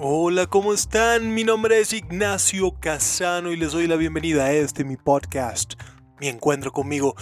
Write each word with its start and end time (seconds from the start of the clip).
Hola, 0.00 0.46
¿cómo 0.46 0.74
están? 0.74 1.34
Mi 1.34 1.42
nombre 1.42 1.80
es 1.80 1.92
Ignacio 1.92 2.70
Casano 2.78 3.50
y 3.50 3.56
les 3.56 3.72
doy 3.72 3.88
la 3.88 3.96
bienvenida 3.96 4.44
a 4.44 4.52
este 4.52 4.84
mi 4.84 4.96
podcast, 4.96 5.74
mi 6.20 6.28
encuentro 6.28 6.70
conmigo. 6.70 7.16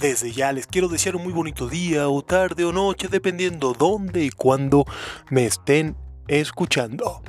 Desde 0.00 0.30
ya 0.30 0.52
les 0.52 0.68
quiero 0.68 0.86
desear 0.86 1.16
un 1.16 1.24
muy 1.24 1.32
bonito 1.32 1.68
día 1.68 2.08
o 2.08 2.22
tarde 2.22 2.64
o 2.64 2.70
noche, 2.70 3.08
dependiendo 3.08 3.72
dónde 3.72 4.22
y 4.22 4.30
cuándo 4.30 4.84
me 5.28 5.44
estén 5.44 5.96
escuchando. 6.28 7.20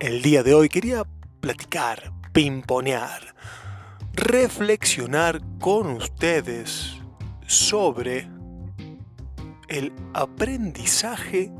El 0.00 0.22
día 0.22 0.42
de 0.42 0.54
hoy 0.54 0.68
quería 0.68 1.04
platicar, 1.40 2.12
pimponear, 2.32 3.36
reflexionar 4.14 5.40
con 5.60 5.86
ustedes 5.86 6.96
sobre 7.46 8.28
el 9.68 9.92
aprendizaje 10.14 11.52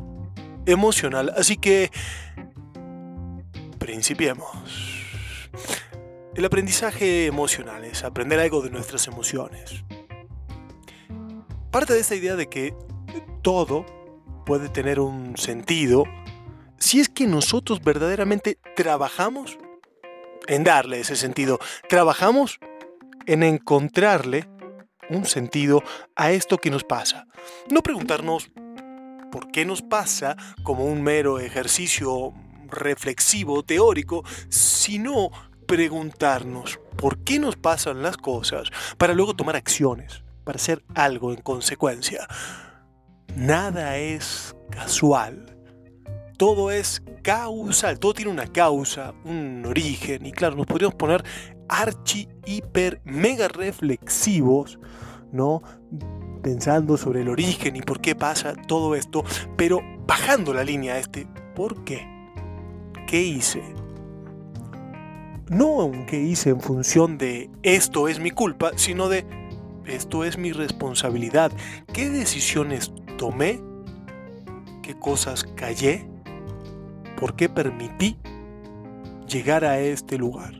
emocional. 0.67 1.33
Así 1.37 1.57
que 1.57 1.91
principiemos. 3.79 4.49
El 6.35 6.45
aprendizaje 6.45 7.27
emocional 7.27 7.85
es 7.85 8.05
aprender 8.05 8.39
algo 8.39 8.63
de 8.63 8.71
nuestras 8.71 9.07
emociones. 9.09 9.85
Parte 11.71 11.95
de 11.95 12.01
esta 12.01 12.15
idea 12.15 12.37
de 12.37 12.49
que 12.49 12.75
todo 13.43 13.85
puede 14.47 14.69
tener 14.69 15.01
un 15.01 15.37
sentido 15.37 16.05
si 16.79 16.99
es 16.99 17.09
que 17.09 17.27
nosotros 17.27 17.83
verdaderamente 17.83 18.59
trabajamos 18.75 19.59
en 20.49 20.65
darle 20.65 21.01
ese 21.01 21.15
sentido. 21.15 21.59
Trabajamos 21.89 22.59
en 23.27 23.43
encontrarle 23.43 24.49
un 25.11 25.27
sentido 25.27 25.83
a 26.17 26.33
esto 26.33 26.59
que 26.59 26.71
nos 26.71 26.85
pasa. 26.85 27.27
No 27.71 27.83
preguntarnos 27.83 28.51
por 29.31 29.51
qué 29.51 29.65
nos 29.65 29.83
pasa 29.83 30.37
como 30.63 30.85
un 30.85 31.03
mero 31.03 31.39
ejercicio 31.39 32.33
reflexivo, 32.69 33.63
teórico, 33.63 34.25
sino 34.49 35.31
preguntarnos 35.67 36.81
por 36.97 37.19
qué 37.19 37.39
nos 37.39 37.57
pasan 37.57 38.03
las 38.03 38.17
cosas 38.17 38.71
para 38.99 39.15
luego 39.15 39.35
tomar 39.35 39.57
acciones, 39.57 40.23
para 40.45 40.57
hacer 40.57 40.85
algo 40.95 41.33
en 41.33 41.41
consecuencia. 41.41 42.27
Nada 43.37 43.97
es 43.97 44.55
casual. 44.71 45.57
Todo 46.37 46.71
es 46.71 47.03
causal, 47.23 47.99
todo 47.99 48.15
tiene 48.15 48.31
una 48.31 48.47
causa, 48.47 49.13
un 49.25 49.65
origen. 49.67 50.25
Y 50.27 50.33
claro, 50.33 50.57
nos 50.57 50.67
podríamos 50.67 50.95
poner 50.95 51.23
archi, 51.69 52.29
hiper, 52.47 53.01
mega 53.05 53.47
reflexivos, 53.49 54.79
¿no? 55.33 55.63
Pensando 56.43 56.97
sobre 56.97 57.21
el 57.23 57.29
origen 57.29 57.77
y 57.77 57.83
por 57.83 58.01
qué 58.01 58.15
pasa 58.15 58.55
todo 58.55 58.95
esto, 58.95 59.25
pero 59.57 59.81
bajando 60.07 60.55
la 60.55 60.65
línea 60.65 60.95
a 60.95 60.99
este, 60.99 61.27
¿por 61.55 61.85
qué? 61.85 62.07
¿Qué 63.07 63.23
hice? 63.23 63.63
No 65.49 65.85
un 65.85 66.07
qué 66.07 66.21
hice 66.21 66.51
en 66.51 66.61
función 66.61 67.19
de 67.19 67.51
esto 67.63 68.09
es 68.09 68.21
mi 68.21 68.31
culpa, 68.31 68.71
sino 68.77 69.09
de 69.09 69.27
esto 69.85 70.25
es 70.25 70.39
mi 70.39 70.53
responsabilidad. 70.53 71.53
¿Qué 71.93 72.09
decisiones 72.09 72.93
tomé? 73.19 73.61
¿Qué 74.83 74.97
cosas 74.99 75.45
callé? 75.57 76.09
¿Por 77.19 77.35
qué 77.35 77.49
permití 77.49 78.17
llegar 79.29 79.65
a 79.65 79.81
este 79.81 80.17
lugar? 80.19 80.55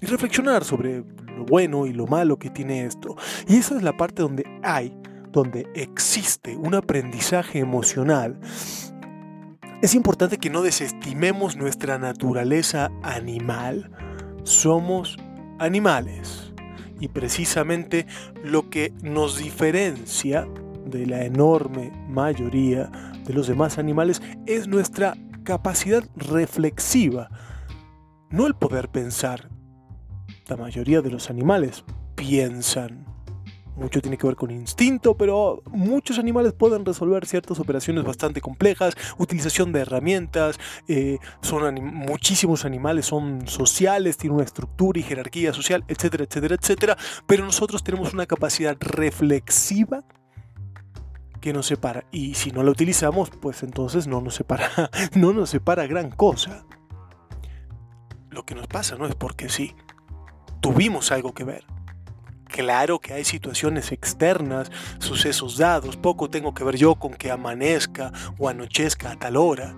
Y 0.00 0.06
reflexionar 0.06 0.64
sobre 0.64 1.04
lo 1.36 1.44
bueno 1.44 1.86
y 1.86 1.92
lo 1.92 2.06
malo 2.06 2.38
que 2.38 2.50
tiene 2.50 2.84
esto. 2.84 3.16
Y 3.46 3.56
esa 3.56 3.76
es 3.76 3.82
la 3.82 3.96
parte 3.96 4.22
donde 4.22 4.44
hay, 4.62 4.96
donde 5.30 5.66
existe 5.74 6.56
un 6.56 6.74
aprendizaje 6.74 7.58
emocional 7.58 8.40
es 9.82 9.94
importante 9.94 10.38
que 10.38 10.48
no 10.48 10.62
desestimemos 10.62 11.56
nuestra 11.56 11.98
naturaleza 11.98 12.90
animal. 13.02 13.90
Somos 14.42 15.18
animales. 15.58 16.54
Y 16.98 17.08
precisamente 17.08 18.06
lo 18.42 18.70
que 18.70 18.94
nos 19.02 19.36
diferencia 19.36 20.48
de 20.86 21.04
la 21.04 21.24
enorme 21.24 21.92
mayoría 22.08 22.90
de 23.26 23.34
los 23.34 23.48
demás 23.48 23.76
animales 23.76 24.22
es 24.46 24.66
nuestra 24.66 25.14
capacidad 25.44 26.02
reflexiva, 26.16 27.28
no 28.30 28.46
el 28.46 28.54
poder 28.54 28.88
pensar. 28.88 29.50
La 30.48 30.56
mayoría 30.56 31.02
de 31.02 31.10
los 31.10 31.28
animales 31.28 31.84
piensan. 32.14 33.04
Mucho 33.74 34.00
tiene 34.00 34.16
que 34.16 34.26
ver 34.26 34.36
con 34.36 34.50
instinto, 34.50 35.16
pero 35.16 35.62
muchos 35.66 36.18
animales 36.18 36.54
pueden 36.54 36.86
resolver 36.86 37.26
ciertas 37.26 37.60
operaciones 37.60 38.04
bastante 38.04 38.40
complejas, 38.40 38.94
utilización 39.18 39.70
de 39.72 39.80
herramientas, 39.80 40.58
eh, 40.88 41.18
son 41.42 41.74
muchísimos 41.84 42.64
animales 42.64 43.04
son 43.04 43.46
sociales, 43.46 44.16
tienen 44.16 44.36
una 44.36 44.46
estructura 44.46 44.98
y 44.98 45.02
jerarquía 45.02 45.52
social, 45.52 45.84
etcétera, 45.88 46.24
etcétera, 46.24 46.54
etcétera, 46.54 46.96
pero 47.26 47.44
nosotros 47.44 47.84
tenemos 47.84 48.14
una 48.14 48.24
capacidad 48.24 48.76
reflexiva 48.80 50.04
que 51.42 51.52
nos 51.52 51.66
separa 51.66 52.06
y 52.10 52.32
si 52.32 52.52
no 52.52 52.62
la 52.62 52.70
utilizamos, 52.70 53.28
pues 53.28 53.62
entonces 53.62 54.06
no 54.06 54.22
nos 54.22 54.36
separa, 54.36 54.90
no 55.14 55.34
nos 55.34 55.50
separa 55.50 55.86
gran 55.86 56.10
cosa. 56.10 56.64
Lo 58.30 58.44
que 58.46 58.54
nos 58.54 58.66
pasa 58.68 58.96
no 58.96 59.06
es 59.06 59.14
porque 59.14 59.48
sí, 59.48 59.74
tuvimos 60.60 61.12
algo 61.12 61.32
que 61.34 61.44
ver 61.44 61.64
Claro 62.48 63.00
que 63.00 63.12
hay 63.12 63.24
situaciones 63.24 63.92
externas, 63.92 64.70
sucesos 64.98 65.58
dados, 65.58 65.96
poco 65.96 66.30
tengo 66.30 66.54
que 66.54 66.64
ver 66.64 66.76
yo 66.76 66.94
con 66.94 67.12
que 67.12 67.30
amanezca 67.30 68.12
o 68.38 68.48
anochezca 68.48 69.10
a 69.10 69.18
tal 69.18 69.36
hora. 69.36 69.76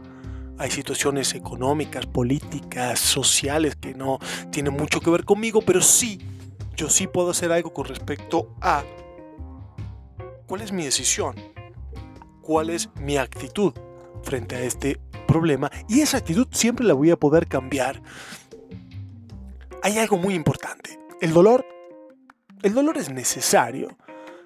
Hay 0.59 0.71
situaciones 0.71 1.35
económicas, 1.35 2.07
políticas, 2.07 2.99
sociales 3.01 3.77
que 3.77 3.95
no 3.95 4.19
tienen 4.51 4.75
mucho 4.75 5.01
que 5.01 5.11
ver 5.11 5.25
conmigo, 5.25 5.63
pero 5.63 5.81
sí, 5.81 6.21
yo 6.77 6.91
sí 6.91 7.07
puedo 7.07 7.31
hacer 7.31 7.53
algo 7.53 7.73
con 7.73 7.87
respecto 7.87 8.55
a 8.61 8.85
cuál 10.47 10.61
es 10.61 10.71
mi 10.71 10.85
decisión, 10.85 11.37
cuál 12.43 12.71
es 12.71 12.91
mi 13.01 13.17
actitud 13.17 13.73
frente 14.23 14.57
a 14.57 14.61
este 14.61 15.01
problema 15.27 15.71
y 15.89 16.01
esa 16.01 16.19
actitud 16.19 16.47
siempre 16.51 16.87
la 16.87 16.95
voy 16.95 17.11
a 17.11 17.17
poder 17.17 17.47
cambiar. 17.47 18.03
Hay 19.83 19.99
algo 19.99 20.17
muy 20.17 20.35
importante. 20.35 20.99
El 21.21 21.33
dolor 21.33 21.65
el 22.63 22.75
dolor 22.75 22.99
es 22.99 23.11
necesario. 23.11 23.97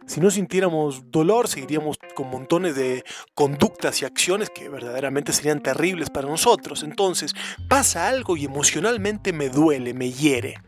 Si 0.06 0.20
no 0.20 0.30
sintiéramos 0.30 1.10
dolor, 1.10 1.48
seguiríamos 1.48 1.98
con 2.14 2.28
montones 2.28 2.74
de 2.74 3.04
conductas 3.34 4.02
y 4.02 4.04
acciones 4.04 4.50
que 4.50 4.68
verdaderamente 4.68 5.32
serían 5.32 5.62
terribles 5.62 6.10
para 6.10 6.28
nosotros. 6.28 6.82
Entonces, 6.82 7.34
pasa 7.68 8.08
algo 8.08 8.36
y 8.36 8.44
emocionalmente 8.44 9.32
me 9.32 9.48
duele, 9.48 9.94
me 9.94 10.10
hiere. 10.10 10.60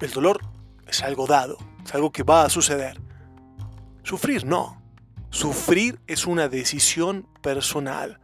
El 0.00 0.10
dolor 0.12 0.40
es 0.86 1.02
algo 1.02 1.26
dado, 1.26 1.56
es 1.84 1.92
algo 1.94 2.12
que 2.12 2.22
va 2.22 2.44
a 2.44 2.50
suceder. 2.50 3.00
Sufrir 4.04 4.44
no. 4.44 4.80
Sufrir 5.30 5.98
es 6.06 6.26
una 6.26 6.48
decisión 6.48 7.26
personal. 7.42 8.20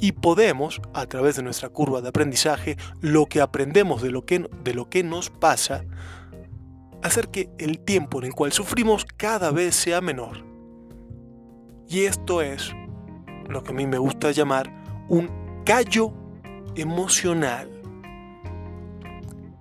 Y 0.00 0.12
podemos, 0.12 0.80
a 0.94 1.06
través 1.06 1.36
de 1.36 1.42
nuestra 1.42 1.68
curva 1.68 2.00
de 2.00 2.08
aprendizaje, 2.08 2.76
lo 3.00 3.26
que 3.26 3.40
aprendemos 3.40 4.02
de 4.02 4.10
lo 4.10 4.24
que, 4.24 4.48
de 4.64 4.74
lo 4.74 4.88
que 4.88 5.02
nos 5.04 5.30
pasa, 5.30 5.84
hacer 7.02 7.28
que 7.28 7.50
el 7.58 7.80
tiempo 7.80 8.18
en 8.18 8.26
el 8.26 8.34
cual 8.34 8.52
sufrimos 8.52 9.06
cada 9.16 9.50
vez 9.50 9.74
sea 9.74 10.00
menor. 10.00 10.44
Y 11.88 12.04
esto 12.04 12.40
es 12.40 12.72
lo 13.48 13.62
que 13.62 13.72
a 13.72 13.74
mí 13.74 13.86
me 13.86 13.98
gusta 13.98 14.30
llamar 14.30 14.72
un 15.08 15.28
callo 15.64 16.12
emocional. 16.76 17.79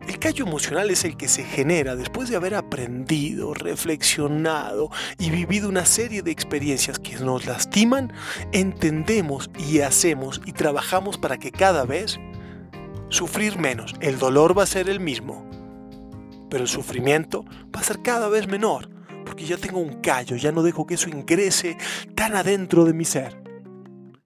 El 0.10 0.18
callo 0.18 0.44
emocional 0.44 0.90
es 0.90 1.06
el 1.06 1.16
que 1.18 1.28
se 1.28 1.44
genera 1.44 1.96
después 1.96 2.30
de 2.30 2.36
haber 2.36 2.56
aprendido, 2.56 3.54
reflexionado 3.54 4.90
y 5.20 5.30
vivido 5.30 5.70
una 5.70 5.86
serie 5.86 6.24
de 6.24 6.32
experiencias 6.32 6.98
que 6.98 7.18
nos 7.18 7.46
lastiman, 7.46 8.12
entendemos 8.52 9.52
y 9.60 9.82
hacemos 9.82 10.42
y 10.48 10.54
trabajamos 10.54 11.20
para 11.20 11.38
que 11.38 11.52
cada 11.52 11.86
vez 11.86 12.20
sufrir 13.10 13.60
menos. 13.60 13.94
El 14.02 14.18
dolor 14.18 14.58
va 14.58 14.64
a 14.64 14.66
ser 14.66 14.90
el 14.90 15.00
mismo, 15.00 15.48
pero 16.50 16.64
el 16.64 16.70
sufrimiento 16.70 17.46
va 17.74 17.82
a 17.82 17.84
ser 17.84 18.02
cada 18.02 18.30
vez 18.30 18.48
menor, 18.48 18.90
porque 19.28 19.46
ya 19.46 19.58
tengo 19.58 19.78
un 19.78 20.02
callo, 20.02 20.38
ya 20.38 20.52
no 20.52 20.64
dejo 20.64 20.88
que 20.88 20.96
eso 20.96 21.08
ingrese 21.08 21.78
tan 22.16 22.36
adentro 22.36 22.84
de 22.84 22.94
mi 22.94 23.06
ser. 23.06 23.44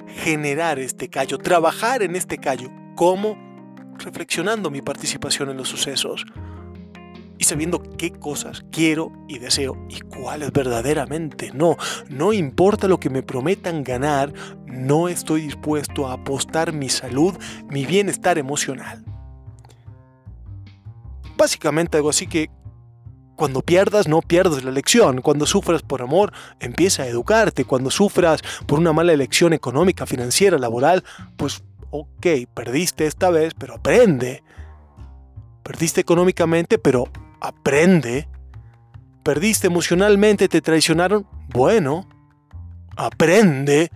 Generar 0.08 0.80
este 0.80 1.10
callo, 1.10 1.40
trabajar 1.40 2.04
en 2.04 2.16
este 2.16 2.38
callo, 2.38 2.72
¿cómo? 2.96 3.53
Reflexionando 4.00 4.70
mi 4.70 4.82
participación 4.82 5.50
en 5.50 5.58
los 5.58 5.70
sucesos 5.70 6.26
y 7.38 7.44
sabiendo 7.46 7.82
qué 7.98 8.12
cosas 8.12 8.64
quiero 8.72 9.12
y 9.28 9.40
deseo 9.40 9.78
y 9.90 10.00
cuáles 10.02 10.52
verdaderamente 10.52 11.52
no. 11.54 11.78
No 12.10 12.34
importa 12.34 12.88
lo 12.88 13.00
que 13.00 13.10
me 13.10 13.24
prometan 13.24 13.84
ganar, 13.84 14.34
no 14.66 15.08
estoy 15.10 15.42
dispuesto 15.42 16.08
a 16.08 16.14
apostar 16.14 16.74
mi 16.74 16.90
salud, 16.90 17.34
mi 17.70 17.86
bienestar 17.86 18.38
emocional 18.38 19.04
básicamente 21.44 21.98
algo 21.98 22.10
así 22.10 22.28
que 22.28 22.50
cuando 23.36 23.62
pierdas, 23.62 24.08
no 24.08 24.22
pierdas 24.22 24.64
la 24.64 24.70
elección. 24.70 25.22
Cuando 25.22 25.46
sufras 25.46 25.82
por 25.82 26.02
amor, 26.02 26.32
empieza 26.60 27.04
a 27.04 27.08
educarte. 27.08 27.66
Cuando 27.66 27.90
sufras 27.90 28.42
por 28.68 28.80
una 28.80 28.94
mala 28.94 29.12
elección 29.12 29.54
económica, 29.54 30.06
financiera, 30.06 30.60
laboral, 30.60 31.04
pues 31.36 31.64
ok, 31.94 32.26
perdiste 32.56 33.06
esta 33.06 33.30
vez, 33.30 33.54
pero 33.54 33.76
aprende. 33.76 34.44
Perdiste 35.62 36.02
económicamente, 36.02 36.80
pero 36.80 37.08
aprende. 37.40 38.28
Perdiste 39.22 39.68
emocionalmente, 39.68 40.50
te 40.50 40.60
traicionaron, 40.60 41.28
bueno, 41.50 42.10
aprende. 42.98 43.92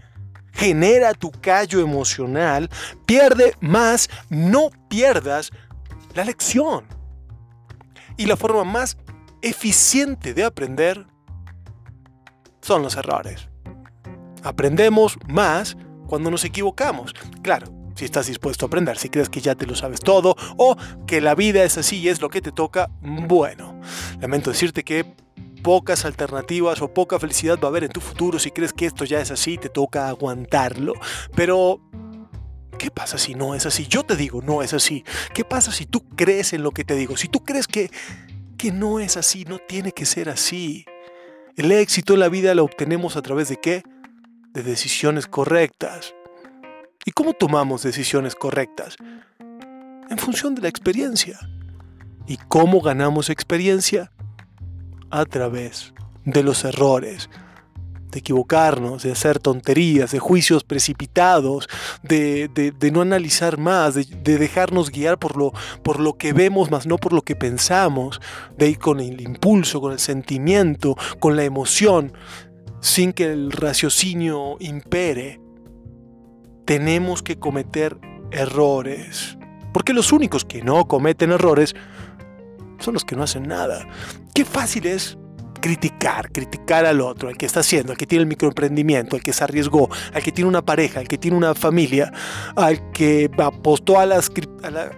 Genera 0.53 1.13
tu 1.13 1.31
callo 1.31 1.81
emocional, 1.81 2.69
pierde 3.07 3.55
más, 3.61 4.09
no 4.29 4.69
pierdas 4.89 5.51
la 6.13 6.23
lección. 6.23 6.85
Y 8.15 8.27
la 8.27 8.37
forma 8.37 8.63
más 8.63 8.97
eficiente 9.41 10.35
de 10.35 10.43
aprender 10.43 11.07
son 12.61 12.83
los 12.83 12.95
errores. 12.95 13.49
Aprendemos 14.43 15.17
más 15.27 15.75
cuando 16.07 16.31
nos 16.31 16.45
equivocamos. 16.45 17.13
Claro, 17.41 17.76
si 17.97 18.05
estás 18.05 18.27
dispuesto 18.27 18.65
a 18.65 18.67
aprender, 18.67 18.97
si 18.97 19.09
crees 19.09 19.27
que 19.27 19.41
ya 19.41 19.55
te 19.55 19.65
lo 19.65 19.75
sabes 19.75 19.99
todo 19.99 20.35
o 20.55 20.77
que 21.07 21.19
la 21.19 21.33
vida 21.33 21.63
es 21.63 21.77
así 21.77 21.97
y 21.97 22.09
es 22.09 22.21
lo 22.21 22.29
que 22.29 22.41
te 22.41 22.51
toca, 22.51 22.91
bueno, 23.01 23.81
lamento 24.21 24.51
decirte 24.51 24.83
que 24.83 25.15
pocas 25.63 26.05
alternativas 26.05 26.81
o 26.81 26.93
poca 26.93 27.19
felicidad 27.19 27.57
va 27.61 27.67
a 27.67 27.69
haber 27.69 27.85
en 27.85 27.89
tu 27.89 27.99
futuro 27.99 28.37
si 28.37 28.51
crees 28.51 28.71
que 28.71 28.85
esto 28.85 29.03
ya 29.03 29.19
es 29.19 29.31
así, 29.31 29.57
te 29.57 29.69
toca 29.69 30.07
aguantarlo. 30.07 30.93
Pero 31.35 31.81
¿Qué 32.77 32.91
pasa 32.91 33.17
si 33.17 33.33
no 33.33 33.55
es 33.55 33.65
así? 33.65 33.87
Yo 33.87 34.03
te 34.03 34.15
digo, 34.15 34.43
no 34.43 34.61
es 34.61 34.71
así. 34.71 35.03
¿Qué 35.33 35.43
pasa 35.43 35.71
si 35.71 35.87
tú 35.87 36.07
crees 36.15 36.53
en 36.53 36.61
lo 36.61 36.69
que 36.69 36.83
te 36.83 36.93
digo? 36.93 37.17
Si 37.17 37.27
tú 37.27 37.43
crees 37.43 37.65
que, 37.65 37.89
que 38.55 38.71
no 38.71 38.99
es 38.99 39.17
así, 39.17 39.45
no 39.45 39.57
tiene 39.57 39.91
que 39.93 40.05
ser 40.05 40.29
así. 40.29 40.85
El 41.55 41.71
éxito 41.71 42.13
en 42.13 42.19
la 42.19 42.29
vida 42.29 42.53
lo 42.53 42.63
obtenemos 42.63 43.15
a 43.15 43.23
través 43.23 43.49
de 43.49 43.57
qué? 43.57 43.81
De 44.53 44.61
decisiones 44.61 45.25
correctas. 45.25 46.13
¿Y 47.07 47.11
cómo 47.11 47.31
tomamos 47.31 47.83
decisiones 47.83 48.35
correctas? 48.35 48.97
En 50.09 50.17
función 50.17 50.55
de 50.55 50.63
la 50.63 50.67
experiencia. 50.67 51.39
¿Y 52.27 52.35
cómo 52.35 52.81
ganamos 52.81 53.29
experiencia? 53.29 54.11
A 55.09 55.23
través 55.23 55.93
de 56.25 56.43
los 56.43 56.65
errores, 56.65 57.29
de 58.11 58.19
equivocarnos, 58.19 59.03
de 59.03 59.13
hacer 59.13 59.39
tonterías, 59.39 60.11
de 60.11 60.19
juicios 60.19 60.65
precipitados, 60.65 61.69
de, 62.03 62.73
no 62.91 62.99
analizar 62.99 63.57
más, 63.57 63.95
de, 63.95 64.03
dejarnos 64.37 64.91
guiar 64.91 65.17
por 65.17 65.37
lo, 65.37 65.53
por 65.83 66.01
lo 66.01 66.17
que 66.17 66.33
vemos, 66.33 66.71
más 66.71 66.87
no 66.87 66.97
por 66.97 67.13
lo 67.13 67.21
que 67.21 67.37
pensamos, 67.37 68.19
de 68.57 68.71
ir 68.71 68.79
con 68.79 68.99
el 68.99 69.21
impulso, 69.21 69.79
con 69.79 69.93
el 69.93 69.99
sentimiento, 69.99 70.97
con 71.19 71.37
la 71.37 71.45
emoción, 71.45 72.11
sin 72.81 73.13
que 73.13 73.31
el 73.31 73.53
raciocinio 73.53 74.57
impere. 74.59 75.46
Tenemos 76.67 77.23
que 77.23 77.39
cometer 77.39 77.97
errores. 78.29 79.37
Porque 79.71 79.93
los 79.93 80.11
únicos 80.11 80.43
que 80.43 80.61
no 80.61 80.85
cometen 80.85 81.31
errores 81.31 81.73
son 82.79 82.93
los 82.93 83.05
que 83.05 83.15
no 83.15 83.23
hacen 83.23 83.47
nada. 83.47 83.87
Qué 84.33 84.43
fácil 84.43 84.85
es 84.85 85.17
criticar, 85.59 86.31
criticar 86.31 86.85
al 86.85 87.01
otro, 87.01 87.29
al 87.29 87.37
que 87.37 87.45
está 87.45 87.61
haciendo, 87.61 87.91
al 87.91 87.97
que 87.97 88.05
tiene 88.07 88.23
el 88.23 88.27
microemprendimiento, 88.27 89.15
al 89.15 89.23
que 89.23 89.33
se 89.33 89.43
arriesgó, 89.43 89.89
al 90.13 90.23
que 90.23 90.31
tiene 90.31 90.49
una 90.49 90.61
pareja, 90.61 90.99
al 90.99 91.07
que 91.07 91.17
tiene 91.17 91.37
una 91.37 91.55
familia, 91.55 92.11
al 92.55 92.91
que 92.91 93.29
apostó 93.37 93.99
a 93.99 94.05
las, 94.05 94.31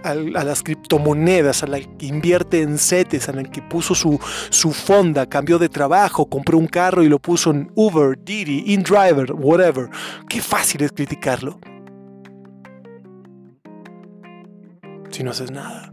a, 0.04 0.14
las 0.14 0.62
criptomonedas, 0.62 1.62
al 1.62 1.96
que 1.96 2.06
invierte 2.06 2.62
en 2.62 2.78
CETES, 2.78 3.28
al 3.28 3.50
que 3.50 3.62
puso 3.62 3.94
su, 3.94 4.18
su 4.50 4.72
fonda, 4.72 5.26
cambió 5.26 5.58
de 5.58 5.68
trabajo, 5.68 6.26
compró 6.26 6.58
un 6.58 6.66
carro 6.66 7.02
y 7.02 7.08
lo 7.08 7.18
puso 7.18 7.50
en 7.50 7.70
Uber, 7.74 8.18
Didi, 8.22 8.64
InDriver, 8.72 9.32
whatever. 9.32 9.88
Qué 10.28 10.40
fácil 10.40 10.82
es 10.82 10.92
criticarlo. 10.92 11.58
Si 15.10 15.24
no 15.24 15.32
haces 15.32 15.50
nada 15.50 15.92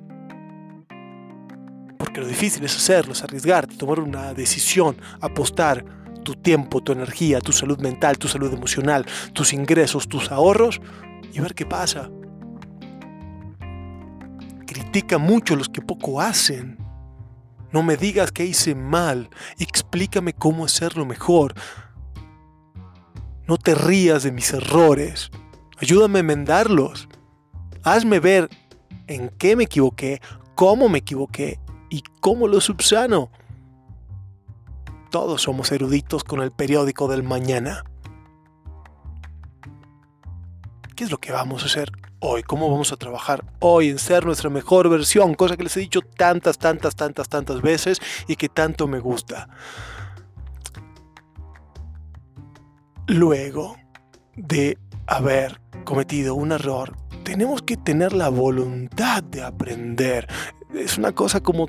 porque 2.17 2.25
lo 2.25 2.35
difícil 2.35 2.63
es 2.63 2.75
hacerlo, 2.75 3.13
es 3.13 3.23
arriesgarte, 3.23 3.75
tomar 3.75 3.99
una 3.99 4.33
decisión, 4.33 4.97
apostar 5.21 5.85
tu 6.23 6.33
tiempo, 6.33 6.81
tu 6.81 6.91
energía, 6.91 7.39
tu 7.41 7.51
salud 7.51 7.77
mental, 7.79 8.17
tu 8.17 8.27
salud 8.27 8.51
emocional, 8.51 9.05
tus 9.33 9.53
ingresos, 9.53 10.07
tus 10.07 10.31
ahorros 10.31 10.81
y 11.31 11.39
ver 11.39 11.53
qué 11.53 11.67
pasa. 11.67 12.09
Critica 14.65 15.19
mucho 15.19 15.55
los 15.55 15.69
que 15.69 15.83
poco 15.83 16.19
hacen. 16.19 16.79
No 17.71 17.83
me 17.83 17.97
digas 17.97 18.31
que 18.31 18.45
hice 18.45 18.73
mal, 18.73 19.29
explícame 19.59 20.33
cómo 20.33 20.65
hacerlo 20.65 21.05
mejor. 21.05 21.53
No 23.47 23.57
te 23.57 23.75
rías 23.75 24.23
de 24.23 24.31
mis 24.31 24.51
errores, 24.53 25.29
ayúdame 25.77 26.17
a 26.17 26.21
enmendarlos. 26.21 27.07
Hazme 27.83 28.19
ver 28.19 28.49
en 29.05 29.29
qué 29.37 29.55
me 29.55 29.65
equivoqué, 29.65 30.19
cómo 30.55 30.89
me 30.89 30.97
equivoqué 30.97 31.59
¿Y 31.89 32.03
cómo 32.19 32.47
lo 32.47 32.61
subsano? 32.61 33.29
Todos 35.09 35.41
somos 35.41 35.71
eruditos 35.71 36.23
con 36.23 36.41
el 36.41 36.51
periódico 36.51 37.07
del 37.07 37.23
mañana. 37.23 37.83
¿Qué 40.95 41.05
es 41.05 41.11
lo 41.11 41.17
que 41.19 41.31
vamos 41.31 41.63
a 41.63 41.67
hacer 41.67 41.91
hoy? 42.19 42.43
¿Cómo 42.43 42.69
vamos 42.69 42.91
a 42.91 42.97
trabajar 42.97 43.45
hoy 43.59 43.89
en 43.89 43.99
ser 43.99 44.25
nuestra 44.25 44.49
mejor 44.49 44.89
versión? 44.89 45.35
Cosa 45.35 45.55
que 45.55 45.63
les 45.63 45.77
he 45.77 45.79
dicho 45.79 46.01
tantas, 46.01 46.57
tantas, 46.57 46.95
tantas, 46.95 47.29
tantas 47.29 47.61
veces 47.61 48.01
y 48.27 48.35
que 48.35 48.49
tanto 48.49 48.87
me 48.87 48.99
gusta. 48.99 49.47
Luego 53.05 53.77
de 54.35 54.77
haber 55.05 55.61
cometido 55.85 56.35
un 56.35 56.51
error, 56.51 56.97
tenemos 57.23 57.61
que 57.61 57.77
tener 57.77 58.11
la 58.11 58.29
voluntad 58.29 59.23
de 59.23 59.43
aprender 59.43 60.27
es 60.73 60.97
una 60.97 61.13
cosa 61.13 61.41
como 61.41 61.67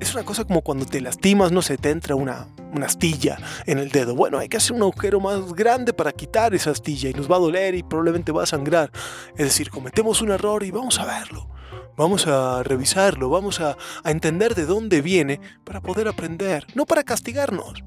es 0.00 0.14
una 0.14 0.24
cosa 0.24 0.44
como 0.44 0.62
cuando 0.62 0.86
te 0.86 1.00
lastimas, 1.00 1.52
no 1.52 1.62
sé, 1.62 1.76
te 1.76 1.90
entra 1.90 2.14
una, 2.14 2.48
una 2.74 2.86
astilla 2.86 3.38
en 3.66 3.78
el 3.78 3.90
dedo. 3.90 4.14
Bueno, 4.14 4.38
hay 4.38 4.48
que 4.48 4.56
hacer 4.56 4.74
un 4.74 4.82
agujero 4.82 5.20
más 5.20 5.52
grande 5.54 5.92
para 5.92 6.12
quitar 6.12 6.54
esa 6.54 6.70
astilla 6.70 7.10
y 7.10 7.14
nos 7.14 7.30
va 7.30 7.36
a 7.36 7.40
doler 7.40 7.74
y 7.74 7.82
probablemente 7.82 8.32
va 8.32 8.42
a 8.42 8.46
sangrar. 8.46 8.90
Es 9.36 9.44
decir, 9.44 9.70
cometemos 9.70 10.20
un 10.22 10.30
error 10.30 10.62
y 10.62 10.70
vamos 10.70 10.98
a 10.98 11.04
verlo. 11.04 11.48
Vamos 11.96 12.26
a 12.28 12.62
revisarlo, 12.62 13.28
vamos 13.28 13.60
a, 13.60 13.76
a 14.04 14.10
entender 14.10 14.54
de 14.54 14.66
dónde 14.66 15.02
viene 15.02 15.40
para 15.64 15.80
poder 15.80 16.06
aprender, 16.06 16.64
no 16.74 16.86
para 16.86 17.02
castigarnos. 17.02 17.82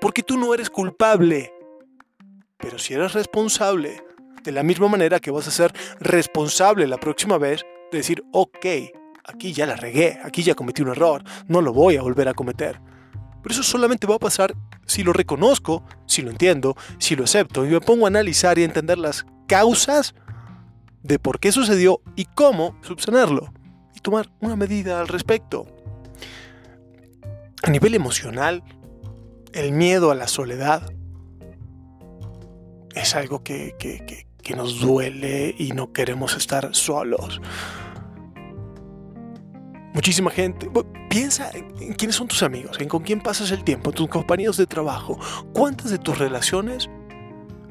Porque 0.00 0.22
tú 0.22 0.36
no 0.36 0.52
eres 0.52 0.68
culpable. 0.68 1.52
Pero 2.58 2.78
si 2.78 2.94
eres 2.94 3.14
responsable, 3.14 4.02
de 4.44 4.52
la 4.52 4.62
misma 4.62 4.88
manera 4.88 5.18
que 5.18 5.30
vas 5.30 5.48
a 5.48 5.50
ser 5.50 5.72
responsable 5.98 6.86
la 6.86 6.98
próxima 6.98 7.38
vez, 7.38 7.64
de 7.90 7.98
decir, 7.98 8.22
ok, 8.32 8.66
aquí 9.24 9.52
ya 9.52 9.66
la 9.66 9.76
regué, 9.76 10.18
aquí 10.24 10.42
ya 10.42 10.54
cometí 10.54 10.82
un 10.82 10.88
error, 10.88 11.22
no 11.48 11.60
lo 11.60 11.72
voy 11.72 11.96
a 11.96 12.02
volver 12.02 12.28
a 12.28 12.34
cometer. 12.34 12.80
Pero 13.42 13.54
eso 13.54 13.62
solamente 13.62 14.06
va 14.06 14.16
a 14.16 14.20
pasar 14.20 14.54
si 14.86 15.02
lo 15.02 15.12
reconozco, 15.12 15.84
si 16.06 16.22
lo 16.22 16.30
entiendo, 16.30 16.76
si 16.98 17.16
lo 17.16 17.24
acepto 17.24 17.64
y 17.64 17.70
me 17.70 17.80
pongo 17.80 18.04
a 18.04 18.08
analizar 18.08 18.58
y 18.58 18.62
a 18.62 18.66
entender 18.66 18.98
las 18.98 19.26
causas 19.48 20.14
de 21.02 21.18
por 21.18 21.40
qué 21.40 21.50
sucedió 21.50 22.00
y 22.14 22.26
cómo 22.26 22.78
subsanarlo 22.82 23.52
y 23.94 24.00
tomar 24.00 24.30
una 24.40 24.56
medida 24.56 25.00
al 25.00 25.08
respecto. 25.08 25.66
A 27.64 27.70
nivel 27.70 27.94
emocional, 27.94 28.62
el 29.52 29.72
miedo 29.72 30.10
a 30.10 30.14
la 30.14 30.28
soledad 30.28 30.92
es 32.94 33.14
algo 33.14 33.42
que, 33.42 33.74
que 33.78 34.56
nos 34.56 34.80
duele 34.80 35.54
y 35.58 35.72
no 35.72 35.92
queremos 35.92 36.36
estar 36.36 36.74
solos. 36.74 37.40
Muchísima 39.92 40.30
gente. 40.30 40.70
Piensa 41.10 41.50
en 41.52 41.92
quiénes 41.94 42.16
son 42.16 42.28
tus 42.28 42.42
amigos, 42.42 42.78
en 42.80 42.88
con 42.88 43.02
quién 43.02 43.20
pasas 43.20 43.50
el 43.50 43.62
tiempo, 43.64 43.92
tus 43.92 44.08
compañeros 44.08 44.56
de 44.56 44.66
trabajo. 44.66 45.18
¿Cuántas 45.52 45.90
de 45.90 45.98
tus 45.98 46.18
relaciones 46.18 46.88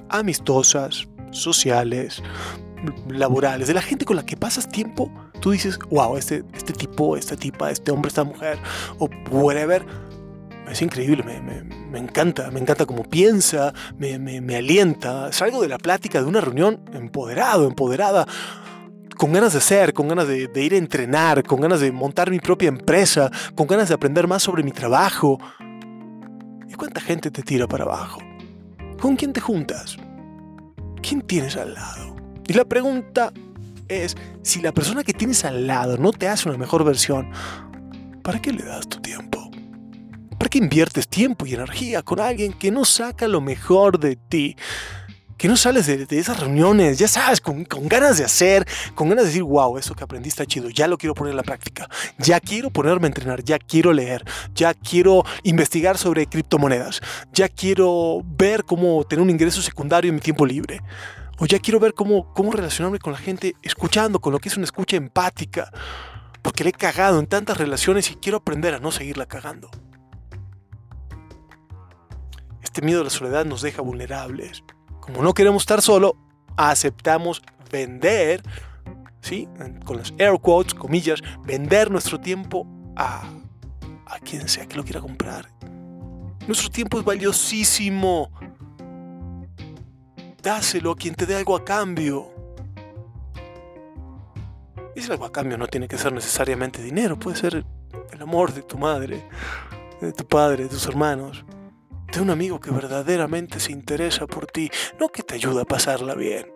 amistosas, 0.09 1.07
sociales, 1.31 2.21
laborales, 3.09 3.67
de 3.67 3.73
la 3.73 3.81
gente 3.81 4.05
con 4.05 4.15
la 4.15 4.25
que 4.25 4.37
pasas 4.37 4.67
tiempo, 4.67 5.11
tú 5.39 5.51
dices, 5.51 5.79
wow, 5.89 6.17
este, 6.17 6.43
este 6.53 6.73
tipo, 6.73 7.17
esta 7.17 7.35
tipa, 7.35 7.71
este 7.71 7.91
hombre, 7.91 8.09
esta 8.09 8.23
mujer, 8.23 8.59
o 8.99 9.09
whatever, 9.29 9.85
es 10.69 10.81
increíble, 10.81 11.23
me, 11.23 11.99
encanta, 11.99 12.49
me 12.49 12.59
encanta 12.59 12.85
cómo 12.85 13.03
piensa, 13.03 13.73
me, 13.97 14.55
alienta. 14.55 15.31
Salgo 15.33 15.61
de 15.61 15.67
la 15.67 15.77
plática 15.77 16.21
de 16.21 16.27
una 16.27 16.39
reunión 16.39 16.81
empoderado, 16.93 17.67
empoderada 17.67 18.25
con 19.21 19.33
ganas 19.33 19.53
de 19.53 19.61
ser, 19.61 19.93
con 19.93 20.07
ganas 20.07 20.27
de, 20.27 20.49
ir 20.55 20.73
a 20.73 20.77
entrenar, 20.77 21.43
con 21.43 21.61
ganas 21.61 21.79
de 21.79 21.91
montar 21.91 22.31
mi 22.31 22.39
propia 22.39 22.69
empresa, 22.69 23.29
con 23.53 23.67
ganas 23.67 23.89
de 23.89 23.93
aprender 23.93 24.27
más 24.27 24.41
sobre 24.41 24.63
mi 24.63 24.71
trabajo. 24.71 25.37
¿Y 26.67 26.73
cuánta 26.73 27.01
gente 27.01 27.29
te 27.29 27.43
tira 27.43 27.67
para 27.67 27.83
abajo? 27.83 28.19
¿Con 28.99 29.15
quién 29.15 29.31
te 29.31 29.39
juntas? 29.39 29.95
¿Quién 31.03 31.21
tienes 31.21 31.55
al 31.55 31.75
lado? 31.75 32.15
Y 32.47 32.53
la 32.53 32.65
pregunta 32.65 33.31
es, 33.87 34.17
si 34.41 34.59
la 34.59 34.71
persona 34.71 35.03
que 35.03 35.13
tienes 35.13 35.45
al 35.45 35.67
lado 35.67 35.97
no 35.97 36.13
te 36.13 36.27
hace 36.27 36.49
una 36.49 36.57
mejor 36.57 36.83
versión, 36.83 37.29
¿para 38.23 38.41
qué 38.41 38.51
le 38.51 38.63
das 38.63 38.87
tu 38.87 38.99
tiempo? 39.01 39.51
¿Para 40.39 40.49
qué 40.49 40.57
inviertes 40.57 41.07
tiempo 41.07 41.45
y 41.45 41.53
energía 41.53 42.01
con 42.01 42.19
alguien 42.19 42.53
que 42.53 42.71
no 42.71 42.85
saca 42.85 43.27
lo 43.27 43.39
mejor 43.39 43.99
de 43.99 44.15
ti? 44.15 44.55
Que 45.41 45.47
no 45.47 45.57
sales 45.57 45.87
de, 45.87 46.19
esas 46.19 46.39
reuniones, 46.39 46.99
ya 46.99 47.07
sabes, 47.07 47.41
con, 47.41 47.65
ganas 47.89 48.19
de 48.19 48.23
hacer, 48.23 48.63
con 48.93 49.09
ganas 49.09 49.23
de 49.23 49.29
decir, 49.31 49.41
wow, 49.41 49.75
eso 49.75 49.95
que 49.95 50.03
aprendí 50.03 50.29
está 50.29 50.45
chido, 50.45 50.69
ya 50.69 50.87
lo 50.87 50.99
quiero 50.99 51.15
poner 51.15 51.31
en 51.31 51.37
la 51.37 51.41
práctica, 51.41 51.89
ya 52.19 52.39
quiero 52.39 52.69
ponerme 52.69 53.07
a 53.07 53.09
entrenar, 53.09 53.43
ya 53.43 53.57
quiero 53.57 53.91
leer, 53.91 54.23
ya 54.53 54.75
quiero 54.75 55.23
investigar 55.41 55.97
sobre 55.97 56.27
criptomonedas, 56.27 57.01
ya 57.33 57.49
quiero 57.49 58.21
ver 58.23 58.65
cómo 58.65 59.03
tener 59.03 59.23
un 59.23 59.31
ingreso 59.31 59.63
secundario 59.63 60.09
en 60.09 60.15
mi 60.15 60.21
tiempo 60.21 60.45
libre, 60.45 60.83
o 61.39 61.47
ya 61.47 61.57
quiero 61.57 61.79
ver 61.79 61.95
cómo, 61.95 62.31
cómo 62.35 62.51
relacionarme 62.51 62.99
con 62.99 63.13
la 63.13 63.19
gente 63.19 63.55
escuchando, 63.63 64.21
con 64.21 64.33
lo 64.33 64.37
que 64.37 64.49
es 64.49 64.57
una 64.57 64.65
escucha 64.65 64.95
empática, 64.95 65.71
porque 66.43 66.63
le 66.63 66.69
he 66.69 66.73
cagado 66.73 67.17
en 67.17 67.25
tantas 67.25 67.57
relaciones 67.57 68.11
y 68.11 68.15
quiero 68.17 68.37
aprender 68.37 68.75
a 68.75 68.79
no 68.79 68.91
seguirla 68.91 69.25
cagando. 69.25 69.71
Este 72.61 72.83
miedo 72.83 73.01
a 73.01 73.05
la 73.05 73.09
soledad 73.09 73.43
nos 73.43 73.63
deja 73.63 73.81
vulnerables 73.81 74.63
como 75.11 75.23
no 75.23 75.33
queremos 75.33 75.63
estar 75.63 75.81
solo, 75.81 76.15
aceptamos 76.55 77.41
vender, 77.69 78.41
¿sí? 79.19 79.47
con 79.83 79.97
las 79.97 80.13
air 80.17 80.39
quotes, 80.39 80.73
comillas, 80.73 81.21
vender 81.43 81.91
nuestro 81.91 82.19
tiempo 82.19 82.65
a, 82.95 83.23
a 84.05 84.19
quien 84.19 84.47
sea 84.47 84.65
que 84.67 84.77
lo 84.77 84.83
quiera 84.83 85.01
comprar. 85.01 85.49
Nuestro 86.47 86.69
tiempo 86.69 86.97
es 86.97 87.05
valiosísimo. 87.05 88.31
Dáselo 90.41 90.91
a 90.91 90.95
quien 90.95 91.13
te 91.13 91.25
dé 91.25 91.35
algo 91.35 91.57
a 91.57 91.65
cambio. 91.65 92.29
Y 94.95 94.99
ese 94.99 95.11
algo 95.11 95.25
a 95.25 95.31
cambio 95.31 95.57
no 95.57 95.67
tiene 95.67 95.89
que 95.89 95.97
ser 95.97 96.13
necesariamente 96.13 96.81
dinero, 96.81 97.19
puede 97.19 97.37
ser 97.37 97.65
el 98.11 98.21
amor 98.21 98.53
de 98.53 98.61
tu 98.61 98.77
madre, 98.77 99.27
de 99.99 100.13
tu 100.13 100.25
padre, 100.25 100.63
de 100.63 100.69
tus 100.69 100.85
hermanos 100.87 101.43
de 102.11 102.21
un 102.21 102.29
amigo 102.29 102.59
que 102.59 102.71
verdaderamente 102.71 103.59
se 103.59 103.71
interesa 103.71 104.27
por 104.27 104.45
ti, 104.45 104.69
no 104.99 105.09
que 105.09 105.23
te 105.23 105.35
ayuda 105.35 105.61
a 105.61 105.65
pasarla 105.65 106.13
bien. 106.13 106.51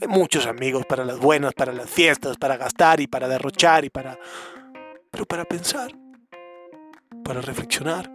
Hay 0.00 0.06
muchos 0.06 0.46
amigos 0.46 0.86
para 0.86 1.04
las 1.04 1.18
buenas, 1.18 1.54
para 1.54 1.72
las 1.72 1.90
fiestas, 1.90 2.36
para 2.36 2.56
gastar 2.56 3.00
y 3.00 3.08
para 3.08 3.28
derrochar 3.28 3.84
y 3.84 3.90
para... 3.90 4.18
Pero 5.10 5.26
para 5.26 5.44
pensar, 5.44 5.92
para 7.24 7.40
reflexionar. 7.40 8.10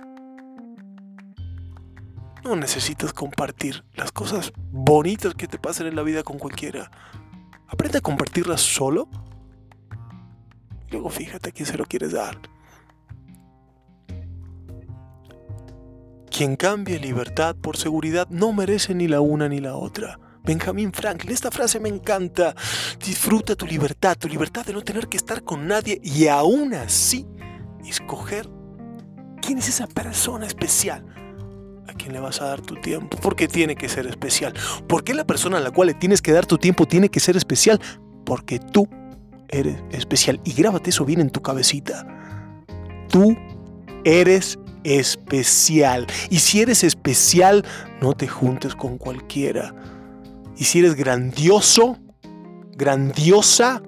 No 2.43 2.55
necesitas 2.55 3.11
compartir 3.13 3.83
las 3.93 4.11
cosas 4.11 4.53
bonitas 4.71 5.35
que 5.35 5.47
te 5.47 5.59
pasan 5.59 5.87
en 5.87 5.95
la 5.95 6.03
vida 6.03 6.23
con 6.23 6.39
cualquiera. 6.39 6.89
Aprende 7.67 7.97
a 7.97 8.01
compartirlas 8.01 8.61
solo. 8.61 9.09
luego 10.89 11.09
fíjate 11.09 11.49
a 11.49 11.51
quién 11.51 11.65
se 11.65 11.77
lo 11.77 11.85
quieres 11.85 12.13
dar. 12.13 12.39
Quien 16.37 16.55
cambie 16.55 16.99
libertad 16.99 17.55
por 17.55 17.77
seguridad 17.77 18.27
no 18.29 18.53
merece 18.53 18.93
ni 18.93 19.07
la 19.07 19.21
una 19.21 19.49
ni 19.49 19.59
la 19.59 19.75
otra. 19.75 20.19
Benjamin 20.43 20.93
Franklin, 20.93 21.33
esta 21.33 21.49
frase 21.49 21.79
me 21.79 21.89
encanta. 21.89 22.53
Disfruta 23.03 23.55
tu 23.55 23.65
libertad, 23.65 24.15
tu 24.19 24.27
libertad 24.27 24.63
de 24.63 24.73
no 24.73 24.83
tener 24.83 25.07
que 25.07 25.17
estar 25.17 25.41
con 25.41 25.65
nadie 25.65 25.99
y 26.03 26.27
aún 26.27 26.75
así 26.75 27.25
escoger 27.83 28.47
quién 29.41 29.57
es 29.57 29.67
esa 29.67 29.87
persona 29.87 30.45
especial 30.45 31.03
a 31.87 31.93
quien 31.93 32.13
le 32.13 32.19
vas 32.19 32.39
a 32.39 32.45
dar 32.45 32.61
tu 32.61 32.75
tiempo. 32.75 33.17
Porque 33.19 33.47
tiene 33.47 33.75
que 33.75 33.89
ser 33.89 34.05
especial. 34.05 34.53
¿Por 34.87 35.03
qué 35.03 35.15
la 35.15 35.25
persona 35.25 35.57
a 35.57 35.61
la 35.61 35.71
cual 35.71 35.87
le 35.87 35.95
tienes 35.95 36.21
que 36.21 36.33
dar 36.33 36.45
tu 36.45 36.59
tiempo 36.59 36.85
tiene 36.85 37.09
que 37.09 37.19
ser 37.19 37.35
especial? 37.35 37.81
Porque 38.27 38.59
tú 38.59 38.87
eres 39.47 39.81
especial. 39.89 40.39
Y 40.43 40.53
grábate 40.53 40.91
eso 40.91 41.03
bien 41.03 41.19
en 41.19 41.31
tu 41.31 41.41
cabecita. 41.41 42.05
Tú 43.09 43.35
eres 44.03 44.59
especial. 44.83 46.07
Y 46.29 46.39
si 46.39 46.61
eres 46.61 46.83
especial, 46.83 47.65
no 48.01 48.13
te 48.13 48.27
juntes 48.27 48.75
con 48.75 48.97
cualquiera. 48.97 49.73
Y 50.57 50.63
si 50.63 50.79
eres 50.79 50.95
grandioso, 50.95 51.97
grandiosa, 52.75 53.81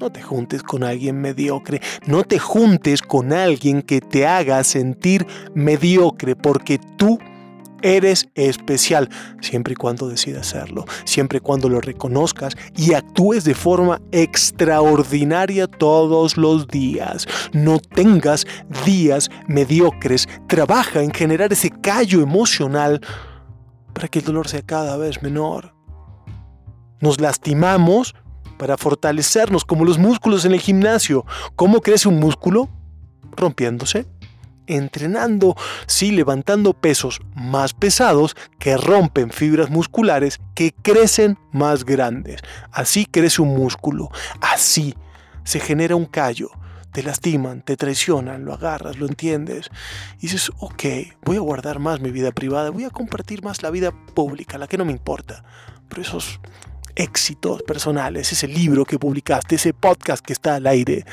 no 0.00 0.10
te 0.10 0.22
juntes 0.22 0.62
con 0.62 0.82
alguien 0.82 1.20
mediocre. 1.20 1.80
No 2.06 2.24
te 2.24 2.38
juntes 2.38 3.02
con 3.02 3.32
alguien 3.32 3.82
que 3.82 4.00
te 4.00 4.26
haga 4.26 4.64
sentir 4.64 5.26
mediocre, 5.54 6.36
porque 6.36 6.78
tú 6.96 7.18
Eres 7.82 8.28
especial, 8.34 9.08
siempre 9.40 9.72
y 9.72 9.76
cuando 9.76 10.08
decidas 10.08 10.48
hacerlo, 10.48 10.84
siempre 11.04 11.38
y 11.38 11.40
cuando 11.40 11.68
lo 11.68 11.80
reconozcas 11.80 12.54
y 12.76 12.94
actúes 12.94 13.44
de 13.44 13.54
forma 13.54 14.00
extraordinaria 14.12 15.66
todos 15.66 16.36
los 16.36 16.66
días. 16.68 17.26
No 17.52 17.78
tengas 17.78 18.46
días 18.84 19.30
mediocres. 19.48 20.28
Trabaja 20.48 21.02
en 21.02 21.12
generar 21.12 21.52
ese 21.52 21.70
callo 21.70 22.20
emocional 22.20 23.00
para 23.94 24.08
que 24.08 24.18
el 24.18 24.24
dolor 24.24 24.48
sea 24.48 24.62
cada 24.62 24.96
vez 24.96 25.22
menor. 25.22 25.74
Nos 27.00 27.20
lastimamos 27.20 28.14
para 28.58 28.76
fortalecernos 28.76 29.64
como 29.64 29.86
los 29.86 29.98
músculos 29.98 30.44
en 30.44 30.52
el 30.52 30.60
gimnasio. 30.60 31.24
¿Cómo 31.56 31.80
crece 31.80 32.08
un 32.08 32.20
músculo? 32.20 32.68
Rompiéndose 33.36 34.06
entrenando, 34.76 35.56
sí, 35.86 36.10
levantando 36.10 36.72
pesos 36.72 37.20
más 37.34 37.74
pesados 37.74 38.36
que 38.58 38.76
rompen 38.76 39.30
fibras 39.30 39.70
musculares 39.70 40.40
que 40.54 40.72
crecen 40.72 41.38
más 41.52 41.84
grandes. 41.84 42.40
Así 42.70 43.06
crece 43.06 43.42
un 43.42 43.56
músculo, 43.56 44.10
así 44.40 44.94
se 45.44 45.60
genera 45.60 45.96
un 45.96 46.06
callo. 46.06 46.50
Te 46.92 47.04
lastiman, 47.04 47.62
te 47.62 47.76
traicionan, 47.76 48.44
lo 48.44 48.52
agarras, 48.52 48.98
lo 48.98 49.06
entiendes. 49.06 49.70
Y 50.18 50.22
dices, 50.22 50.50
ok, 50.58 50.84
voy 51.22 51.36
a 51.36 51.40
guardar 51.40 51.78
más 51.78 52.00
mi 52.00 52.10
vida 52.10 52.32
privada, 52.32 52.70
voy 52.70 52.84
a 52.84 52.90
compartir 52.90 53.44
más 53.44 53.62
la 53.62 53.70
vida 53.70 53.92
pública, 53.92 54.58
la 54.58 54.66
que 54.66 54.76
no 54.76 54.84
me 54.84 54.90
importa. 54.90 55.44
Pero 55.88 56.02
esos 56.02 56.40
éxitos 56.96 57.62
personales, 57.62 58.32
ese 58.32 58.48
libro 58.48 58.84
que 58.84 58.98
publicaste, 58.98 59.54
ese 59.54 59.72
podcast 59.72 60.24
que 60.24 60.32
está 60.32 60.56
al 60.56 60.66
aire, 60.66 61.04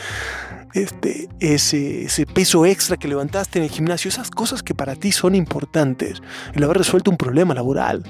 este, 0.84 1.30
ese, 1.40 2.04
ese 2.04 2.26
peso 2.26 2.66
extra 2.66 2.98
que 2.98 3.08
levantaste 3.08 3.60
en 3.60 3.66
el 3.66 3.72
gimnasio, 3.72 4.10
esas 4.10 4.30
cosas 4.30 4.64
que 4.64 4.76
para 4.76 4.96
ti 4.96 5.12
son 5.12 5.36
importantes, 5.36 6.22
el 6.54 6.64
haber 6.64 6.78
resuelto 6.78 7.12
un 7.12 7.18
problema 7.18 7.54
laboral, 7.54 8.04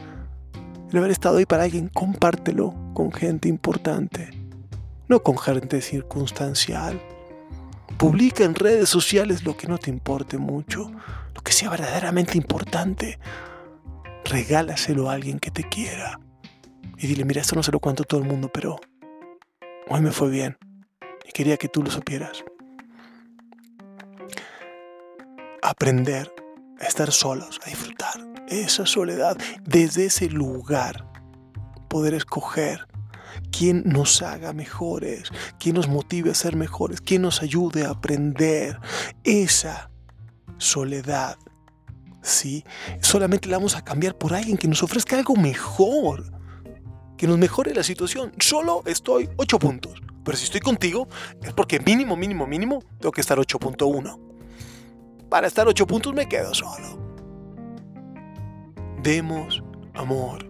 el 0.91 0.97
haber 0.97 1.11
estado 1.11 1.37
ahí 1.37 1.45
para 1.45 1.63
alguien, 1.63 1.89
compártelo 1.89 2.73
con 2.93 3.11
gente 3.11 3.49
importante, 3.49 4.29
no 5.07 5.21
con 5.21 5.37
gente 5.37 5.81
circunstancial. 5.81 7.01
Publica 7.97 8.43
en 8.43 8.55
redes 8.55 8.89
sociales 8.89 9.43
lo 9.43 9.57
que 9.57 9.67
no 9.67 9.77
te 9.77 9.89
importe 9.89 10.37
mucho, 10.37 10.91
lo 11.33 11.41
que 11.41 11.51
sea 11.51 11.69
verdaderamente 11.69 12.37
importante. 12.37 13.19
Regálaselo 14.25 15.09
a 15.09 15.13
alguien 15.13 15.39
que 15.39 15.51
te 15.51 15.63
quiera. 15.63 16.19
Y 16.97 17.07
dile, 17.07 17.25
mira, 17.25 17.41
esto 17.41 17.55
no 17.55 17.63
se 17.63 17.71
lo 17.71 17.79
cuento 17.79 18.03
a 18.03 18.05
todo 18.05 18.21
el 18.21 18.27
mundo, 18.27 18.49
pero 18.53 18.79
hoy 19.89 20.01
me 20.01 20.11
fue 20.11 20.29
bien. 20.29 20.57
Y 21.27 21.31
quería 21.31 21.57
que 21.57 21.67
tú 21.67 21.83
lo 21.83 21.91
supieras. 21.91 22.43
Aprender 25.69 26.33
a 26.79 26.85
estar 26.85 27.11
solos, 27.11 27.59
a 27.65 27.69
disfrutar 27.69 28.25
esa 28.47 28.85
soledad. 28.85 29.35
Desde 29.65 30.05
ese 30.05 30.29
lugar, 30.29 31.11
poder 31.89 32.13
escoger 32.13 32.87
quién 33.51 33.83
nos 33.85 34.21
haga 34.21 34.53
mejores, 34.53 35.29
quién 35.59 35.75
nos 35.75 35.89
motive 35.89 36.31
a 36.31 36.35
ser 36.35 36.55
mejores, 36.55 37.01
quién 37.01 37.23
nos 37.23 37.41
ayude 37.41 37.85
a 37.85 37.89
aprender 37.89 38.79
esa 39.25 39.91
soledad. 40.57 41.37
¿Sí? 42.21 42.63
Solamente 43.01 43.49
la 43.49 43.57
vamos 43.57 43.75
a 43.75 43.83
cambiar 43.83 44.17
por 44.17 44.33
alguien 44.33 44.55
que 44.55 44.69
nos 44.69 44.81
ofrezca 44.83 45.17
algo 45.17 45.35
mejor, 45.35 46.31
que 47.17 47.27
nos 47.27 47.37
mejore 47.37 47.73
la 47.73 47.83
situación. 47.83 48.31
Solo 48.39 48.83
estoy 48.85 49.29
8 49.35 49.59
puntos. 49.59 50.01
Pero 50.23 50.37
si 50.37 50.45
estoy 50.45 50.61
contigo, 50.61 51.09
es 51.43 51.51
porque 51.51 51.81
mínimo, 51.81 52.15
mínimo, 52.15 52.47
mínimo, 52.47 52.81
tengo 53.01 53.11
que 53.11 53.19
estar 53.19 53.37
8.1. 53.37 54.26
Para 55.29 55.47
estar 55.47 55.67
8 55.67 55.85
puntos 55.87 56.13
me 56.13 56.27
quedo 56.27 56.53
solo. 56.53 56.97
Demos 59.01 59.63
amor. 59.93 60.45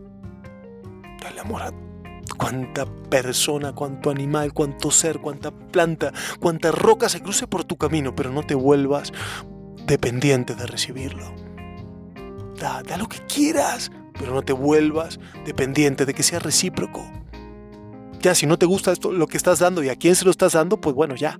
Dale 1.21 1.39
amor 1.39 1.61
a 1.63 1.71
cuánta 2.37 2.85
persona, 2.85 3.73
cuánto 3.73 4.09
animal, 4.09 4.53
cuánto 4.53 4.91
ser, 4.91 5.19
cuánta 5.19 5.51
planta, 5.51 6.13
cuánta 6.39 6.71
roca 6.71 7.09
se 7.09 7.21
cruce 7.21 7.47
por 7.47 7.63
tu 7.63 7.77
camino, 7.77 8.15
pero 8.15 8.31
no 8.31 8.43
te 8.43 8.55
vuelvas 8.55 9.11
dependiente 9.85 10.55
de 10.55 10.65
recibirlo. 10.65 11.33
Da, 12.59 12.83
da 12.83 12.97
lo 12.97 13.07
que 13.07 13.19
quieras, 13.25 13.91
pero 14.17 14.33
no 14.33 14.41
te 14.41 14.53
vuelvas 14.53 15.19
dependiente 15.45 16.05
de 16.05 16.13
que 16.13 16.23
sea 16.23 16.39
recíproco. 16.39 17.03
Ya, 18.19 18.33
si 18.33 18.45
no 18.47 18.57
te 18.57 18.65
gusta 18.65 18.91
esto, 18.91 19.11
lo 19.11 19.27
que 19.27 19.37
estás 19.37 19.59
dando 19.59 19.83
y 19.83 19.89
a 19.89 19.95
quién 19.95 20.15
se 20.15 20.25
lo 20.25 20.31
estás 20.31 20.53
dando, 20.53 20.81
pues 20.81 20.95
bueno, 20.95 21.15
ya. 21.15 21.39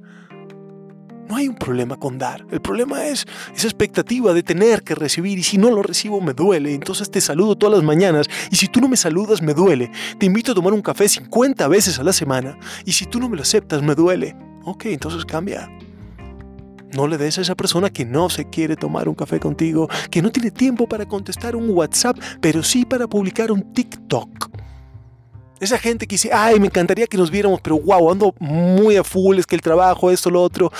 No 1.30 1.36
hay 1.36 1.48
un 1.48 1.56
problema 1.56 1.98
con 1.98 2.18
dar. 2.18 2.46
El 2.52 2.62
problema 2.62 3.06
es 3.06 3.26
esa 3.54 3.68
expectativa 3.68 4.34
de 4.34 4.44
tener 4.44 4.84
que 4.84 4.96
recibir 4.96 5.38
y 5.38 5.44
si 5.44 5.58
no 5.58 5.70
lo 5.70 5.84
recibo 5.84 6.22
me 6.22 6.34
duele. 6.34 6.74
Entonces 6.74 7.12
te 7.12 7.20
saludo 7.20 7.58
todas 7.58 7.76
las 7.76 7.84
mañanas 7.84 8.28
y 8.50 8.56
si 8.56 8.68
tú 8.68 8.80
no 8.80 8.88
me 8.88 8.96
saludas 8.96 9.42
me 9.42 9.54
duele. 9.54 9.92
Te 10.18 10.26
invito 10.26 10.54
a 10.54 10.56
tomar 10.56 10.74
un 10.74 10.82
café 10.82 11.10
50 11.10 11.68
veces 11.68 12.00
a 12.00 12.04
la 12.04 12.14
semana 12.14 12.58
y 12.86 12.94
si 12.94 13.06
tú 13.06 13.20
no 13.20 13.28
me 13.28 13.36
lo 13.36 13.42
aceptas 13.42 13.82
me 13.82 13.94
duele. 13.94 14.36
Ok, 14.64 14.86
entonces 14.86 15.26
cambia. 15.26 15.70
No 16.94 17.08
le 17.08 17.18
des 17.18 17.38
a 17.38 17.42
esa 17.42 17.56
persona 17.56 17.90
que 17.90 18.06
no 18.06 18.30
se 18.30 18.50
quiere 18.50 18.78
tomar 18.78 19.10
un 19.10 19.16
café 19.16 19.40
contigo, 19.40 19.90
que 20.10 20.22
no 20.22 20.32
tiene 20.32 20.52
tiempo 20.52 20.88
para 20.88 21.06
contestar 21.06 21.56
un 21.56 21.70
WhatsApp, 21.70 22.18
pero 22.40 22.64
sí 22.64 22.86
para 22.86 23.08
publicar 23.08 23.52
un 23.52 23.74
TikTok. 23.74 24.50
Esa 25.60 25.78
gente 25.78 26.08
que 26.08 26.14
dice, 26.14 26.30
ay, 26.32 26.60
me 26.60 26.68
encantaría 26.68 27.08
que 27.08 27.18
nos 27.18 27.32
viéramos, 27.32 27.60
pero 27.62 27.80
wow, 27.80 28.12
ando 28.12 28.34
muy 28.40 28.96
a 28.96 29.04
full, 29.04 29.40
es 29.40 29.46
que 29.46 29.56
el 29.56 29.62
trabajo, 29.62 30.12
esto, 30.12 30.30
lo 30.30 30.42
otro. 30.42 30.72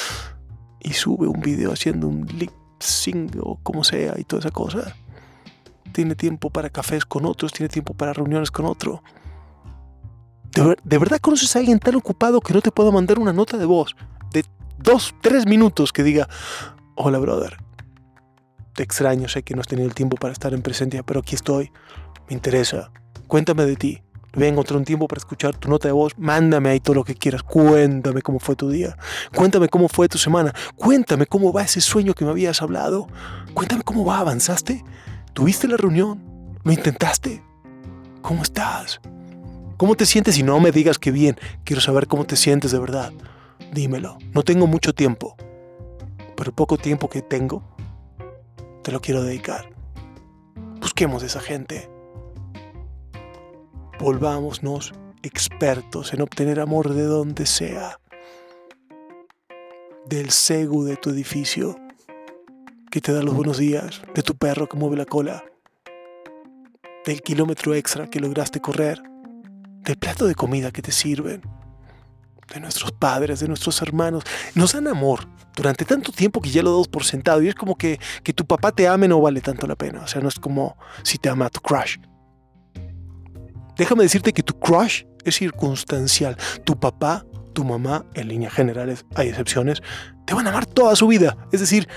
Y 0.88 0.94
sube 0.94 1.28
un 1.28 1.42
video 1.42 1.74
haciendo 1.74 2.08
un 2.08 2.26
lip 2.26 2.52
sync 2.80 3.36
o 3.42 3.60
como 3.62 3.84
sea 3.84 4.16
y 4.18 4.24
toda 4.24 4.40
esa 4.40 4.52
cosa. 4.52 4.96
Tiene 5.92 6.16
tiempo 6.16 6.50
para 6.50 6.70
cafés 6.70 7.06
con 7.06 7.26
otros, 7.26 7.52
tiene 7.52 7.68
tiempo 7.68 7.94
para 7.94 8.14
reuniones 8.14 8.52
con 8.52 8.66
otro. 8.66 9.04
¿De, 10.84 10.98
verdad 10.98 11.20
conoces 11.20 11.56
a 11.56 11.60
alguien 11.60 11.80
tan 11.80 11.96
ocupado 11.96 12.40
que 12.40 12.54
no 12.54 12.62
te 12.62 12.72
pueda 12.72 12.90
mandar 12.90 13.20
una 13.20 13.34
nota 13.34 13.58
de 13.58 13.66
voz 13.66 13.96
de 14.32 14.46
dos, 14.80 15.14
tres 15.22 15.46
minutos 15.46 15.92
que 15.92 16.04
diga, 16.04 16.30
hola 16.96 17.20
brother, 17.20 17.58
te 18.74 18.84
extraño, 18.84 19.28
sé 19.28 19.44
que 19.44 19.54
no 19.56 19.62
has 19.62 19.68
tenido 19.68 19.88
el 19.88 19.94
tiempo 19.94 20.16
para 20.18 20.32
estar 20.32 20.54
en 20.54 20.62
presencia, 20.62 21.04
pero 21.04 21.20
aquí 21.20 21.36
estoy, 21.36 21.72
me 22.28 22.34
interesa, 22.34 22.92
cuéntame 23.28 23.66
de 23.66 23.76
ti, 23.76 24.02
voy 24.34 24.46
a 24.46 24.50
encontrar 24.50 24.78
un 24.78 24.86
tiempo 24.86 25.08
para 25.08 25.20
escuchar 25.20 25.56
tu 25.56 25.70
nota 25.70 25.88
de 25.88 25.94
voz, 25.94 26.14
mándame 26.18 26.70
ahí 26.70 26.80
todo 26.80 26.96
lo 26.96 27.04
que 27.04 27.16
quieras, 27.16 27.44
cuéntame 27.44 28.22
cómo 28.22 28.40
fue 28.40 28.56
tu 28.56 28.70
día, 28.70 28.98
cuéntame 29.36 29.70
cómo 29.70 29.88
fue 29.88 30.08
tu 30.08 30.18
semana, 30.18 30.54
cuéntame 30.76 31.26
cómo 31.26 31.52
va 31.52 31.64
ese 31.64 31.82
sueño 31.82 32.14
que 32.14 32.26
me 32.26 32.32
habías 32.32 32.62
hablado, 32.62 33.08
cuéntame 33.54 33.84
cómo 33.84 34.06
va, 34.06 34.20
avanzaste, 34.20 34.84
tuviste 35.34 35.68
la 35.68 35.78
reunión, 35.78 36.22
lo 36.64 36.72
intentaste, 36.72 37.44
¿cómo 38.22 38.44
estás? 38.44 39.00
¿Cómo 39.78 39.96
te 39.96 40.06
sientes? 40.06 40.38
Y 40.38 40.44
no 40.44 40.60
me 40.60 40.72
digas 40.72 40.98
que 40.98 41.12
bien, 41.12 41.38
quiero 41.64 41.82
saber 41.82 42.08
cómo 42.08 42.26
te 42.26 42.36
sientes 42.36 42.72
de 42.72 42.80
verdad. 42.80 43.14
Dímelo, 43.74 44.18
no 44.34 44.42
tengo 44.42 44.66
mucho 44.66 44.94
tiempo, 44.94 45.36
pero 46.36 46.52
poco 46.52 46.78
tiempo 46.78 47.10
que 47.10 47.22
tengo, 47.22 47.64
te 48.84 48.92
lo 48.92 49.02
quiero 49.02 49.22
dedicar. 49.22 49.70
Busquemos 50.82 51.22
a 51.22 51.28
esa 51.28 51.42
gente. 51.42 51.97
Volvámonos 54.00 54.94
expertos 55.24 56.14
en 56.14 56.22
obtener 56.22 56.60
amor 56.60 56.94
de 56.94 57.04
donde 57.04 57.46
sea. 57.46 58.00
Del 60.06 60.30
segu 60.30 60.84
de 60.84 60.98
tu 60.98 61.10
edificio, 61.10 61.76
que 62.92 63.02
te 63.02 63.12
da 63.12 63.24
los 63.24 63.34
buenos 63.34 63.58
días, 63.58 64.02
de 64.14 64.22
tu 64.22 64.36
perro 64.36 64.70
que 64.70 64.78
mueve 64.78 64.98
la 64.98 65.06
cola, 65.06 65.44
del 67.06 67.22
kilómetro 67.22 67.74
extra 67.74 68.10
que 68.10 68.20
lograste 68.20 68.62
correr 68.62 69.02
del 69.88 69.98
plato 69.98 70.28
de 70.28 70.36
comida 70.36 70.72
que 70.72 70.82
te 70.82 70.92
sirven, 70.92 71.42
de 72.54 72.60
nuestros 72.60 72.92
padres, 72.92 73.40
de 73.40 73.48
nuestros 73.48 73.82
hermanos. 73.82 74.24
Nos 74.54 74.74
dan 74.74 74.88
amor 74.88 75.28
durante 75.56 75.86
tanto 75.86 76.12
tiempo 76.12 76.42
que 76.42 76.50
ya 76.50 76.62
lo 76.62 76.72
damos 76.72 76.88
por 76.88 77.04
sentado. 77.04 77.42
Y 77.42 77.48
es 77.48 77.56
como 77.56 77.76
que, 77.78 78.00
que 78.24 78.34
tu 78.34 78.46
papá 78.46 78.72
te 78.72 78.88
ame 78.88 79.08
no 79.08 79.20
vale 79.22 79.42
tanto 79.42 79.66
la 79.66 79.76
pena. 79.76 80.02
O 80.02 80.08
sea, 80.08 80.22
no 80.22 80.28
es 80.28 80.40
como 80.40 80.78
si 81.04 81.18
te 81.18 81.30
ama 81.30 81.50
tu 81.50 81.62
crush. 81.62 81.98
Déjame 83.78 84.04
decirte 84.04 84.34
que 84.34 84.44
tu 84.44 84.58
crush 84.60 85.04
es 85.24 85.36
circunstancial. 85.36 86.36
Tu 86.64 86.80
papá, 86.80 87.26
tu 87.54 87.64
mamá, 87.64 88.06
en 88.14 88.28
líneas 88.28 88.54
generales, 88.54 89.06
hay 89.16 89.30
excepciones, 89.30 89.82
te 90.26 90.34
van 90.34 90.48
a 90.48 90.50
amar 90.50 90.66
toda 90.66 90.96
su 90.96 91.08
vida. 91.08 91.38
Es 91.52 91.60
decir, 91.60 91.88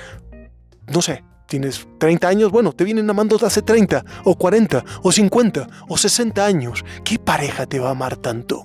no 0.89 1.03
sé, 1.03 1.25
tienes 1.47 1.87
30 1.99 2.29
años, 2.29 2.51
bueno, 2.51 2.73
te 2.73 2.85
vienen 2.85 3.09
amando 3.09 3.37
desde 3.37 3.47
hace 3.47 3.63
30, 3.63 4.05
o 4.25 4.37
40, 4.37 4.85
o 5.03 5.13
50, 5.13 5.67
o 5.89 5.97
60 5.97 6.45
años. 6.45 6.85
¿Qué 7.05 7.19
pareja 7.19 7.67
te 7.67 7.79
va 7.79 7.89
a 7.89 7.93
amar 7.93 8.17
tanto? 8.17 8.65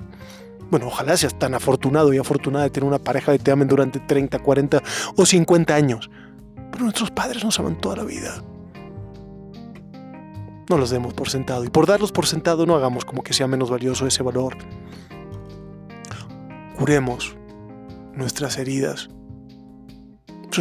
Bueno, 0.69 0.87
ojalá 0.87 1.15
seas 1.15 1.37
tan 1.37 1.53
afortunado 1.53 2.13
y 2.13 2.17
afortunada 2.17 2.65
de 2.65 2.71
tener 2.71 2.87
una 2.87 2.99
pareja 2.99 3.31
que 3.31 3.39
te 3.39 3.51
amen 3.51 3.67
durante 3.67 3.99
30, 3.99 4.39
40 4.39 4.83
o 5.15 5.25
50 5.25 5.75
años. 5.75 6.09
Pero 6.71 6.83
nuestros 6.83 7.11
padres 7.11 7.43
nos 7.43 7.59
aman 7.59 7.79
toda 7.79 7.97
la 7.97 8.03
vida. 8.03 8.43
No 10.69 10.77
los 10.77 10.89
demos 10.89 11.13
por 11.13 11.29
sentado. 11.29 11.63
Y 11.63 11.69
por 11.69 11.85
darlos 11.85 12.11
por 12.11 12.25
sentado 12.25 12.65
no 12.65 12.75
hagamos 12.75 13.05
como 13.05 13.23
que 13.23 13.33
sea 13.33 13.47
menos 13.47 13.69
valioso 13.69 14.07
ese 14.07 14.23
valor. 14.23 14.57
Curemos 16.77 17.35
nuestras 18.13 18.57
heridas 18.57 19.09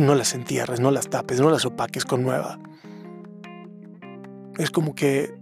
no 0.01 0.15
las 0.15 0.35
entierres, 0.35 0.81
no 0.81 0.91
las 0.91 1.09
tapes, 1.09 1.41
no 1.41 1.51
las 1.51 1.65
opaques 1.65 2.05
con 2.05 2.23
nueva. 2.23 2.59
Es 4.57 4.71
como 4.71 4.95
que, 4.95 5.35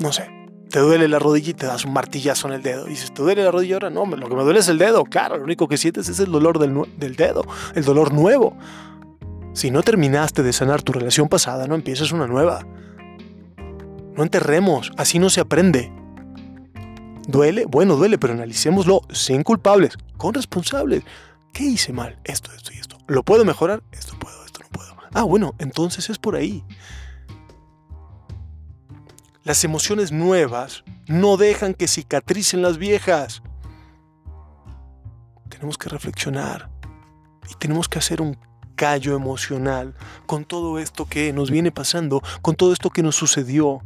no 0.00 0.12
sé, 0.12 0.28
te 0.68 0.78
duele 0.78 1.08
la 1.08 1.18
rodilla 1.18 1.50
y 1.50 1.54
te 1.54 1.66
das 1.66 1.84
un 1.84 1.92
martillazo 1.92 2.48
en 2.48 2.54
el 2.54 2.62
dedo. 2.62 2.86
Y 2.86 2.90
dices, 2.90 3.12
¿te 3.12 3.22
duele 3.22 3.44
la 3.44 3.50
rodilla 3.50 3.76
ahora? 3.76 3.90
No, 3.90 4.04
lo 4.04 4.28
que 4.28 4.34
me 4.34 4.42
duele 4.42 4.60
es 4.60 4.68
el 4.68 4.78
dedo. 4.78 5.04
Claro, 5.04 5.38
lo 5.38 5.44
único 5.44 5.68
que 5.68 5.76
sientes 5.76 6.08
es 6.08 6.20
el 6.20 6.30
dolor 6.30 6.58
del, 6.58 6.82
del 6.98 7.16
dedo, 7.16 7.44
el 7.74 7.84
dolor 7.84 8.12
nuevo. 8.12 8.56
Si 9.52 9.70
no 9.70 9.82
terminaste 9.82 10.42
de 10.42 10.52
sanar 10.52 10.82
tu 10.82 10.92
relación 10.92 11.28
pasada, 11.28 11.66
no 11.66 11.74
empieces 11.74 12.12
una 12.12 12.26
nueva. 12.26 12.66
No 14.20 14.24
enterremos, 14.24 14.92
así 14.98 15.18
no 15.18 15.30
se 15.30 15.40
aprende. 15.40 15.90
¿Duele? 17.26 17.64
Bueno, 17.64 17.96
duele, 17.96 18.18
pero 18.18 18.34
analicémoslo 18.34 19.00
sin 19.10 19.42
culpables, 19.42 19.96
con 20.18 20.34
responsables. 20.34 21.04
¿Qué 21.54 21.64
hice 21.64 21.94
mal? 21.94 22.18
Esto, 22.24 22.52
esto 22.52 22.70
y 22.74 22.76
esto. 22.76 22.98
¿Lo 23.06 23.22
puedo 23.22 23.46
mejorar? 23.46 23.82
Esto 23.92 24.18
puedo, 24.18 24.44
esto 24.44 24.60
no 24.60 24.68
puedo. 24.68 24.94
Ah, 25.14 25.22
bueno, 25.22 25.54
entonces 25.58 26.10
es 26.10 26.18
por 26.18 26.36
ahí. 26.36 26.62
Las 29.42 29.64
emociones 29.64 30.12
nuevas 30.12 30.84
no 31.06 31.38
dejan 31.38 31.72
que 31.72 31.88
cicatricen 31.88 32.60
las 32.60 32.76
viejas. 32.76 33.42
Tenemos 35.48 35.78
que 35.78 35.88
reflexionar 35.88 36.68
y 37.50 37.54
tenemos 37.54 37.88
que 37.88 38.00
hacer 38.00 38.20
un 38.20 38.36
callo 38.74 39.16
emocional 39.16 39.94
con 40.26 40.44
todo 40.44 40.78
esto 40.78 41.06
que 41.06 41.32
nos 41.32 41.50
viene 41.50 41.72
pasando, 41.72 42.22
con 42.42 42.54
todo 42.54 42.74
esto 42.74 42.90
que 42.90 43.02
nos 43.02 43.16
sucedió. 43.16 43.80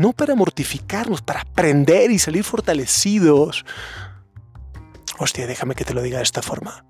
No 0.00 0.14
para 0.14 0.34
mortificarnos, 0.34 1.20
para 1.20 1.42
aprender 1.42 2.10
y 2.10 2.18
salir 2.18 2.42
fortalecidos. 2.42 3.66
Hostia, 5.18 5.46
déjame 5.46 5.74
que 5.74 5.84
te 5.84 5.92
lo 5.92 6.00
diga 6.00 6.16
de 6.16 6.22
esta 6.22 6.40
forma. 6.40 6.86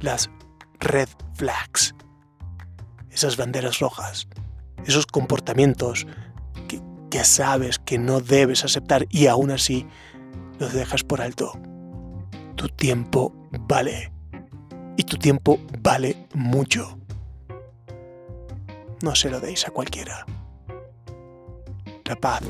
Las 0.00 0.28
red 0.78 1.08
flags, 1.36 1.94
esas 3.08 3.38
banderas 3.38 3.78
rojas, 3.78 4.28
esos 4.84 5.06
comportamientos 5.06 6.06
que, 6.68 6.82
que 7.10 7.24
sabes 7.24 7.78
que 7.78 7.96
no 7.96 8.20
debes 8.20 8.62
aceptar 8.62 9.06
y 9.08 9.28
aún 9.28 9.50
así 9.50 9.86
los 10.58 10.74
dejas 10.74 11.04
por 11.04 11.22
alto. 11.22 11.58
Tu 12.56 12.68
tiempo 12.68 13.32
vale. 13.52 14.12
Y 14.98 15.04
tu 15.04 15.16
tiempo 15.16 15.58
vale 15.80 16.28
mucho. 16.34 16.98
No 19.00 19.14
se 19.14 19.30
lo 19.30 19.40
deis 19.40 19.66
a 19.66 19.70
cualquiera. 19.70 20.26
La 22.08 22.16
paz. 22.16 22.40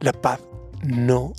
La 0.00 0.12
paz 0.12 0.38
no 0.82 1.32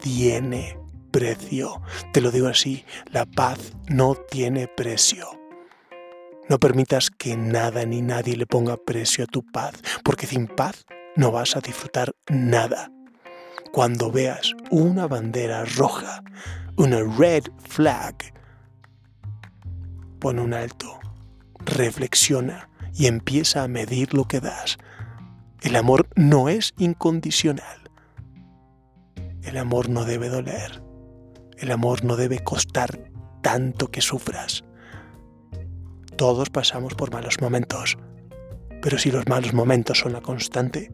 tiene 0.00 0.78
precio. 1.10 1.82
Te 2.14 2.22
lo 2.22 2.30
digo 2.30 2.48
así, 2.48 2.86
la 3.10 3.26
paz 3.26 3.74
no 3.86 4.14
tiene 4.14 4.66
precio. 4.66 5.28
No 6.48 6.58
permitas 6.58 7.10
que 7.10 7.36
nada 7.36 7.84
ni 7.84 8.00
nadie 8.00 8.34
le 8.34 8.46
ponga 8.46 8.78
precio 8.78 9.24
a 9.24 9.26
tu 9.26 9.44
paz, 9.44 9.74
porque 10.02 10.26
sin 10.26 10.46
paz 10.46 10.86
no 11.16 11.30
vas 11.32 11.54
a 11.54 11.60
disfrutar 11.60 12.14
nada. 12.30 12.90
Cuando 13.70 14.10
veas 14.10 14.54
una 14.70 15.06
bandera 15.06 15.66
roja, 15.66 16.24
una 16.76 17.02
red 17.02 17.44
flag, 17.68 18.16
pon 20.18 20.38
un 20.38 20.54
alto, 20.54 20.98
reflexiona 21.66 22.70
y 22.94 23.06
empieza 23.06 23.64
a 23.64 23.68
medir 23.68 24.14
lo 24.14 24.24
que 24.24 24.40
das. 24.40 24.78
El 25.62 25.76
amor 25.76 26.08
no 26.16 26.48
es 26.48 26.72
incondicional. 26.78 27.90
El 29.42 29.58
amor 29.58 29.90
no 29.90 30.06
debe 30.06 30.30
doler. 30.30 30.82
El 31.58 31.70
amor 31.70 32.02
no 32.02 32.16
debe 32.16 32.38
costar 32.38 33.10
tanto 33.42 33.88
que 33.88 34.00
sufras. 34.00 34.64
Todos 36.16 36.48
pasamos 36.48 36.94
por 36.94 37.12
malos 37.12 37.42
momentos, 37.42 37.98
pero 38.80 38.98
si 38.98 39.10
los 39.10 39.28
malos 39.28 39.52
momentos 39.52 39.98
son 39.98 40.14
la 40.14 40.22
constante, 40.22 40.90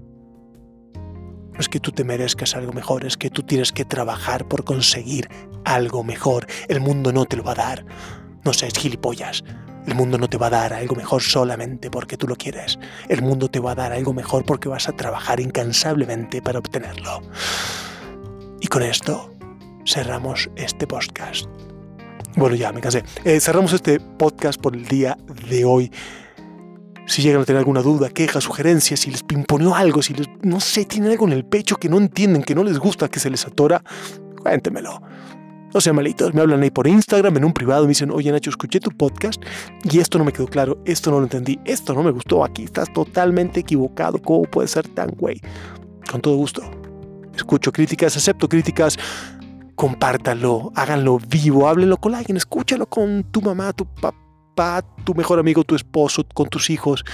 no 0.95 1.61
es 1.61 1.69
que 1.69 1.79
tú 1.79 1.93
te 1.93 2.03
merezcas 2.03 2.57
algo 2.57 2.73
mejor, 2.73 3.07
es 3.07 3.17
que 3.17 3.31
tú 3.31 3.45
tienes 3.45 3.71
que 3.71 3.85
trabajar 3.85 4.49
por 4.49 4.65
conseguir 4.65 5.29
algo 5.65 6.03
mejor. 6.03 6.47
El 6.69 6.81
mundo 6.81 7.13
no 7.13 7.25
te 7.25 7.37
lo 7.37 7.45
va 7.45 7.53
a 7.53 7.55
dar. 7.55 7.87
No 8.45 8.53
seas 8.53 8.77
gilipollas. 8.77 9.45
El 9.87 9.95
mundo 9.95 10.19
no 10.19 10.29
te 10.29 10.37
va 10.37 10.49
a 10.49 10.51
dar 10.51 10.73
algo 10.73 10.97
mejor 10.97 11.23
solamente 11.23 11.91
porque 11.91 12.17
tú 12.17 12.27
lo 12.27 12.37
quieres. 12.37 12.79
El 13.09 13.23
mundo 13.23 13.49
te 13.49 13.61
va 13.61 13.73
a 13.73 13.75
dar 13.77 13.93
algo 13.93 14.13
mejor 14.13 14.45
porque 14.45 14.69
vas 14.69 14.89
a 14.89 14.93
trabajar 14.93 15.39
incansablemente 15.39 16.43
para 16.43 16.59
obtenerlo. 16.59 17.23
Y 18.61 18.67
con 18.67 18.83
esto 18.83 19.33
cerramos 19.87 20.51
este 20.57 20.87
podcast. 20.87 21.47
Bueno, 22.35 22.57
ya 22.57 22.73
me 22.73 22.81
cansé. 22.81 23.05
Eh, 23.25 23.41
cerramos 23.41 23.73
este 23.73 24.01
podcast 24.01 24.61
por 24.61 24.75
el 24.75 24.87
día 24.87 25.17
de 25.49 25.65
hoy. 25.65 25.91
Si 27.07 27.23
llegan 27.23 27.43
a 27.43 27.45
tener 27.45 27.61
alguna 27.61 27.81
duda, 27.81 28.11
queja, 28.11 28.41
sugerencia, 28.41 28.97
si 28.97 29.13
les 29.13 29.23
pimponeó 29.23 29.77
algo, 29.77 30.03
si 30.03 30.15
no 30.43 30.59
sé, 30.59 30.85
tienen 30.85 31.13
algo 31.13 31.27
en 31.27 31.33
el 31.33 31.45
pecho 31.45 31.77
que 31.77 31.89
no 31.89 31.99
entienden, 31.99 32.43
que 32.43 32.57
no 32.57 32.65
les 32.65 32.79
gusta, 32.79 33.09
que 33.09 33.21
se 33.21 33.31
les 33.31 33.47
atora, 33.47 33.83
cuéntemelo. 34.43 35.01
No 35.75 35.81
sean 35.81 35.97
malitos, 35.97 36.33
me 36.33 36.41
hablan 36.41 36.63
ahí 36.63 36.71
por 36.71 36.87
Instagram, 36.87 37.37
en 37.37 37.45
un 37.45 37.53
privado, 37.53 37.83
me 37.83 37.89
dicen, 37.89 38.11
oye 38.11 38.31
Nacho, 38.33 38.51
escuché 38.51 38.81
tu 38.81 38.91
podcast 38.91 39.43
y 39.85 39.99
esto 39.99 40.19
no 40.19 40.25
me 40.25 40.33
quedó 40.33 40.47
claro, 40.47 40.79
esto 40.85 41.11
no 41.11 41.19
lo 41.19 41.25
entendí, 41.25 41.59
esto 41.65 41.93
no 41.93 42.03
me 42.03 42.11
gustó, 42.11 42.45
aquí 42.45 42.65
estás 42.65 42.93
totalmente 42.93 43.61
equivocado, 43.61 44.21
¿cómo 44.23 44.43
puede 44.45 44.69
ser 44.69 44.89
tan 44.89 45.11
güey? 45.11 45.41
Con 46.11 46.21
todo 46.21 46.37
gusto. 46.37 46.63
Escucho 47.35 47.73
críticas, 47.73 48.17
acepto 48.17 48.49
críticas, 48.49 48.97
compártalo, 49.75 50.73
háganlo 50.75 51.19
vivo, 51.19 51.69
háblenlo 51.69 51.99
con 51.99 52.15
alguien, 52.15 52.37
escúchalo 52.37 52.87
con 52.87 53.25
tu 53.25 53.43
mamá, 53.43 53.73
tu 53.75 53.85
papá, 53.85 54.83
tu 55.05 55.15
mejor 55.15 55.39
amigo, 55.39 55.63
tu 55.63 55.75
esposo, 55.75 56.25
con 56.33 56.49
tus 56.49 56.71
hijos 56.71 57.05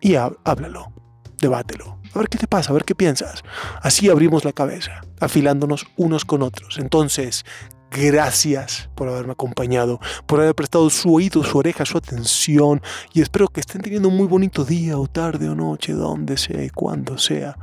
y 0.00 0.14
háblalo, 0.14 0.92
debátelo. 1.40 1.98
A 2.14 2.18
ver 2.20 2.28
qué 2.28 2.38
te 2.38 2.46
pasa, 2.46 2.70
a 2.70 2.74
ver 2.74 2.84
qué 2.84 2.94
piensas. 2.94 3.42
Así 3.82 4.08
abrimos 4.08 4.44
la 4.44 4.52
cabeza, 4.52 5.02
afilándonos 5.20 5.86
unos 5.96 6.24
con 6.24 6.42
otros. 6.42 6.78
Entonces, 6.78 7.44
Gracias 7.90 8.90
por 8.94 9.08
haberme 9.08 9.32
acompañado, 9.32 10.00
por 10.26 10.40
haber 10.40 10.54
prestado 10.54 10.90
su 10.90 11.14
oído, 11.14 11.44
su 11.44 11.58
oreja, 11.58 11.84
su 11.84 11.96
atención 11.96 12.82
y 13.12 13.22
espero 13.22 13.48
que 13.48 13.60
estén 13.60 13.80
teniendo 13.80 14.08
un 14.08 14.16
muy 14.16 14.26
bonito 14.26 14.64
día 14.64 14.98
o 14.98 15.06
tarde 15.06 15.48
o 15.48 15.54
noche, 15.54 15.92
donde 15.92 16.36
sea 16.36 16.62
y 16.64 16.70
cuando 16.70 17.16
sea 17.16 17.56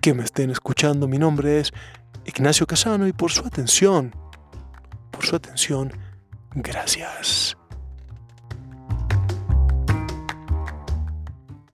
que 0.00 0.14
me 0.14 0.24
estén 0.24 0.50
escuchando. 0.50 1.06
Mi 1.06 1.18
nombre 1.18 1.60
es 1.60 1.72
Ignacio 2.24 2.66
Casano 2.66 3.06
y 3.06 3.12
por 3.12 3.30
su 3.30 3.46
atención, 3.46 4.14
por 5.10 5.26
su 5.26 5.36
atención, 5.36 5.92
gracias. 6.54 7.57